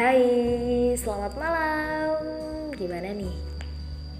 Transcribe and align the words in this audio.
Hai, 0.00 0.96
selamat 0.96 1.36
malam. 1.36 2.16
Gimana 2.72 3.12
nih? 3.12 3.36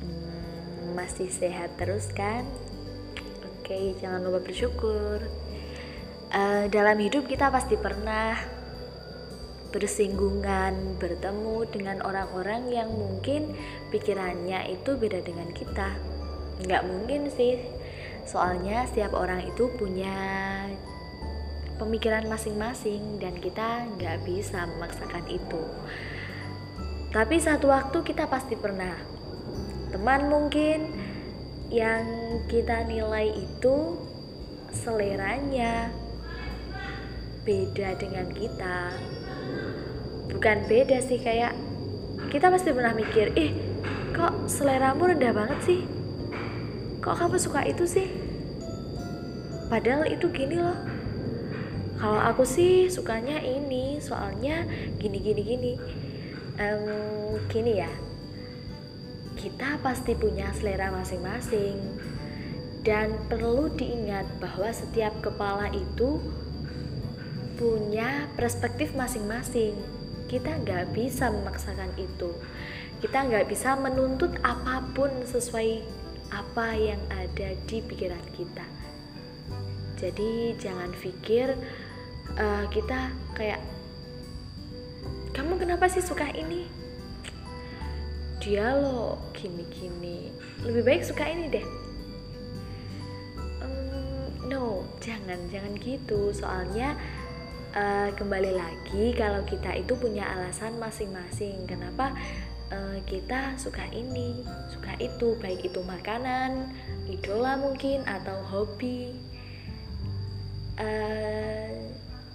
Hmm, 0.04 0.92
masih 0.92 1.32
sehat 1.32 1.72
terus 1.80 2.04
kan? 2.12 2.44
Oke, 3.48 3.96
jangan 3.96 4.20
lupa 4.20 4.44
bersyukur. 4.44 5.24
Uh, 6.36 6.68
dalam 6.68 7.00
hidup 7.00 7.24
kita 7.24 7.48
pasti 7.48 7.80
pernah 7.80 8.36
bersinggungan, 9.72 11.00
bertemu 11.00 11.64
dengan 11.72 12.04
orang-orang 12.04 12.68
yang 12.68 12.92
mungkin 12.92 13.48
pikirannya 13.88 14.76
itu 14.76 15.00
beda 15.00 15.24
dengan 15.24 15.48
kita. 15.48 15.96
Nggak 16.60 16.82
mungkin 16.92 17.32
sih, 17.32 17.56
soalnya 18.28 18.84
setiap 18.84 19.16
orang 19.16 19.48
itu 19.48 19.72
punya 19.80 20.12
pemikiran 21.80 22.28
masing-masing 22.28 23.16
dan 23.16 23.32
kita 23.40 23.88
nggak 23.96 24.20
bisa 24.28 24.68
memaksakan 24.76 25.24
itu. 25.32 25.64
Tapi 27.08 27.40
satu 27.40 27.72
waktu 27.72 28.04
kita 28.04 28.28
pasti 28.28 28.54
pernah. 28.54 28.92
Teman 29.88 30.28
mungkin 30.28 30.92
yang 31.72 32.04
kita 32.52 32.84
nilai 32.84 33.32
itu 33.32 33.96
seleranya 34.70 35.88
beda 37.48 37.96
dengan 37.96 38.28
kita. 38.28 38.92
Bukan 40.30 40.58
beda 40.68 41.00
sih 41.00 41.18
kayak 41.18 41.56
kita 42.28 42.52
pasti 42.52 42.70
pernah 42.70 42.94
mikir 42.94 43.34
ih 43.34 43.50
kok 44.14 44.46
seleramu 44.46 45.10
rendah 45.10 45.32
banget 45.32 45.58
sih? 45.64 45.80
Kok 47.00 47.16
kamu 47.16 47.36
suka 47.40 47.64
itu 47.64 47.88
sih? 47.88 48.06
Padahal 49.66 50.06
itu 50.06 50.28
gini 50.30 50.60
loh 50.60 50.99
kalau 52.00 52.16
aku 52.16 52.48
sih 52.48 52.88
sukanya 52.88 53.44
ini 53.44 54.00
soalnya 54.00 54.64
gini 54.96 55.20
gini 55.20 55.42
gini. 55.44 55.72
Um, 56.56 57.36
gini 57.52 57.76
ya. 57.76 57.92
Kita 59.36 59.76
pasti 59.84 60.16
punya 60.16 60.48
selera 60.56 60.88
masing-masing. 60.88 61.76
Dan 62.80 63.12
perlu 63.28 63.68
diingat 63.76 64.24
bahwa 64.40 64.72
setiap 64.72 65.12
kepala 65.20 65.68
itu 65.76 66.24
punya 67.60 68.32
perspektif 68.32 68.96
masing-masing. 68.96 69.76
Kita 70.24 70.56
nggak 70.56 70.96
bisa 70.96 71.28
memaksakan 71.28 71.92
itu. 72.00 72.32
Kita 73.04 73.28
nggak 73.28 73.44
bisa 73.44 73.76
menuntut 73.76 74.40
apa 74.40 74.80
pun 74.96 75.12
sesuai 75.28 75.84
apa 76.32 76.72
yang 76.80 77.00
ada 77.12 77.52
di 77.68 77.84
pikiran 77.84 78.24
kita. 78.32 78.64
Jadi 80.00 80.56
jangan 80.56 80.88
pikir 80.96 81.52
uh, 82.38 82.64
kita 82.70 83.10
kayak 83.34 83.58
kamu 85.30 85.56
kenapa 85.56 85.86
sih 85.88 86.04
suka 86.04 86.28
ini? 86.36 86.66
Dia 88.42 88.76
lo 88.76 89.16
gini-gini. 89.32 90.32
Lebih 90.66 90.82
baik 90.84 91.02
suka 91.06 91.24
ini 91.28 91.48
deh. 91.48 91.66
Um, 93.64 94.50
no 94.50 94.84
jangan 95.00 95.38
jangan 95.48 95.72
gitu. 95.80 96.34
Soalnya 96.36 96.98
uh, 97.72 98.10
kembali 98.16 98.52
lagi 98.52 99.14
kalau 99.14 99.46
kita 99.46 99.76
itu 99.80 99.96
punya 99.96 100.26
alasan 100.28 100.76
masing-masing. 100.82 101.64
Kenapa 101.64 102.12
uh, 102.74 102.98
kita 103.06 103.54
suka 103.56 103.86
ini 103.94 104.44
suka 104.72 104.96
itu? 105.00 105.38
Baik 105.38 105.72
itu 105.72 105.80
makanan 105.86 106.74
idola 107.08 107.56
mungkin 107.56 108.02
atau 108.04 108.40
hobi. 108.50 109.14
Uh, 110.80 111.49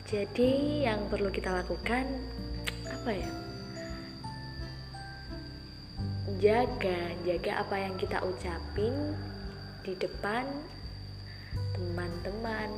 jadi 0.06 0.86
yang 0.89 1.09
perlu 1.09 1.34
kita 1.34 1.50
lakukan 1.50 2.06
apa 2.86 3.11
ya? 3.11 3.31
Jaga, 6.41 7.00
jaga 7.25 7.52
apa 7.66 7.75
yang 7.78 7.96
kita 7.97 8.22
ucapin 8.22 8.94
di 9.81 9.94
depan 9.97 10.46
teman-teman, 11.74 12.69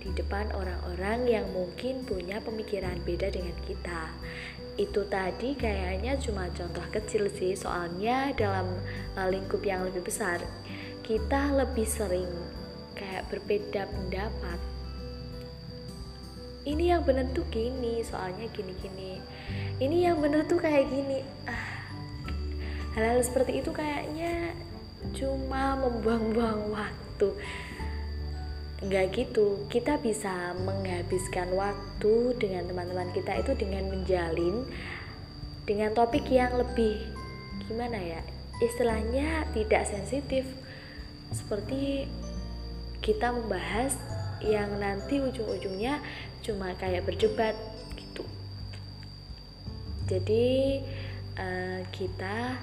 di 0.00 0.10
depan 0.16 0.48
orang-orang 0.52 1.28
yang 1.28 1.46
mungkin 1.52 2.04
punya 2.04 2.40
pemikiran 2.44 2.96
beda 3.04 3.32
dengan 3.32 3.56
kita. 3.64 4.12
Itu 4.80 5.04
tadi 5.08 5.56
kayaknya 5.56 6.16
cuma 6.20 6.48
contoh 6.52 6.84
kecil 6.92 7.28
sih, 7.28 7.52
soalnya 7.56 8.32
dalam 8.36 8.68
eh, 9.16 9.28
lingkup 9.28 9.60
yang 9.64 9.84
lebih 9.84 10.08
besar 10.08 10.40
kita 11.10 11.50
lebih 11.58 11.90
sering 11.90 12.30
kayak 12.94 13.26
berbeda 13.34 13.82
pendapat 13.90 14.58
ini 16.68 16.92
yang 16.92 17.04
bener 17.04 17.28
tuh 17.32 17.46
gini 17.48 18.04
soalnya 18.04 18.46
gini 18.52 18.72
gini 18.80 19.20
ini 19.80 20.04
yang 20.04 20.20
bener 20.20 20.44
tuh 20.44 20.60
kayak 20.60 20.92
gini. 20.92 21.24
Ah 21.48 21.80
hal-hal 22.94 23.22
seperti 23.22 23.64
itu 23.64 23.70
kayaknya 23.72 24.52
cuma 25.16 25.78
membuang-buang 25.80 26.68
waktu. 26.68 27.28
Nggak 28.84 29.06
gitu 29.16 29.64
kita 29.72 29.96
bisa 30.00 30.52
menghabiskan 30.64 31.52
waktu 31.56 32.36
dengan 32.36 32.68
teman-teman 32.68 33.08
kita 33.16 33.40
itu 33.40 33.52
dengan 33.56 33.88
menjalin 33.92 34.68
dengan 35.68 35.92
topik 35.96 36.24
yang 36.28 36.56
lebih 36.56 37.00
gimana 37.68 37.96
ya 37.96 38.20
istilahnya 38.60 39.48
tidak 39.56 39.88
sensitif. 39.88 40.44
Seperti 41.32 42.04
kita 43.00 43.32
membahas 43.32 43.96
yang 44.44 44.80
nanti 44.80 45.20
ujung-ujungnya 45.20 46.00
cuma 46.40 46.72
kayak 46.76 47.04
berdebat 47.04 47.56
gitu. 47.96 48.24
Jadi 50.08 50.80
uh, 51.36 51.80
kita 51.92 52.56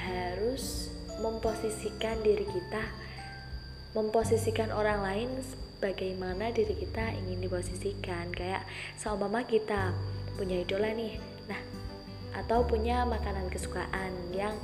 harus 0.00 0.88
memposisikan 1.20 2.16
diri 2.24 2.48
kita 2.48 2.82
memposisikan 3.90 4.70
orang 4.70 5.02
lain 5.02 5.28
bagaimana 5.82 6.54
diri 6.54 6.78
kita 6.78 7.10
ingin 7.26 7.42
diposisikan. 7.42 8.30
Kayak 8.30 8.62
seumpama 8.96 9.42
kita 9.44 9.90
punya 10.40 10.64
idola 10.64 10.88
nih 10.96 11.20
nah 11.52 11.60
atau 12.32 12.64
punya 12.64 13.04
makanan 13.04 13.52
kesukaan 13.52 14.08
yang 14.32 14.56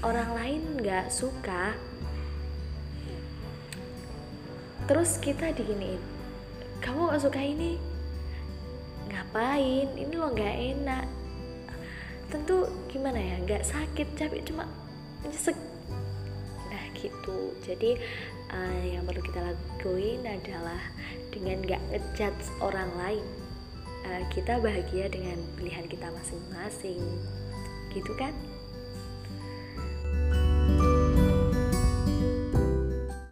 orang 0.00 0.32
lain 0.32 0.62
nggak 0.80 1.12
suka 1.12 1.76
terus 4.86 5.18
kita 5.22 5.54
diginiin 5.54 6.12
kamu 6.82 7.14
gak 7.14 7.22
suka 7.22 7.38
ini? 7.38 7.78
Ngapain? 9.06 9.88
Ini 9.94 10.14
lo 10.18 10.34
gak 10.34 10.56
enak. 10.58 11.06
Tentu 12.26 12.66
gimana 12.90 13.22
ya 13.22 13.38
nggak 13.38 13.62
sakit 13.62 14.18
tapi 14.18 14.42
cuma 14.42 14.66
nyesek. 15.22 15.54
Nah 16.66 16.84
gitu. 16.98 17.54
Jadi 17.62 18.02
uh, 18.50 18.82
yang 18.82 19.06
perlu 19.06 19.22
kita 19.22 19.40
lakuin 19.46 20.26
adalah 20.26 20.82
dengan 21.30 21.62
gak 21.62 21.82
ngejat 21.94 22.34
orang 22.58 22.90
lain 22.98 23.24
uh, 24.10 24.22
kita 24.34 24.58
bahagia 24.58 25.06
dengan 25.06 25.38
pilihan 25.54 25.86
kita 25.86 26.10
masing-masing. 26.10 26.98
Gitu 27.94 28.10
kan 28.18 28.34